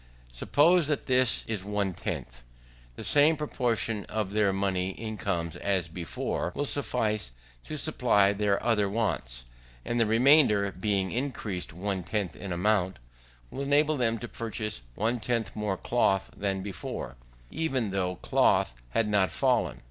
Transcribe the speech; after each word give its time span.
Suppose 0.31 0.87
that 0.87 1.05
this 1.05 1.45
is 1.47 1.63
one 1.63 1.93
tenth. 1.93 2.41
The 2.95 3.03
same 3.03 3.37
proportion 3.37 4.05
of 4.05 4.31
their 4.33 4.51
money 4.51 4.93
incomes 4.93 5.55
as 5.55 5.87
before, 5.87 6.51
will 6.55 6.65
suffice 6.65 7.31
to 7.65 7.77
supply 7.77 8.33
their 8.33 8.57
other 8.63 8.89
wants, 8.89 9.45
and 9.85 9.99
the 9.99 10.07
remainder, 10.07 10.71
being 10.71 11.11
increased 11.11 11.71
one 11.71 12.01
tenth 12.01 12.35
in 12.35 12.51
amount, 12.51 12.97
will 13.51 13.61
enable 13.61 13.95
them 13.95 14.17
to 14.17 14.27
purchase 14.27 14.81
one 14.95 15.19
tenth 15.19 15.55
more 15.55 15.77
cloth 15.77 16.31
than 16.35 16.63
before, 16.63 17.15
even 17.51 17.91
though 17.91 18.15
cloth 18.15 18.73
had 18.89 19.07
not 19.07 19.29
fallen. 19.29 19.79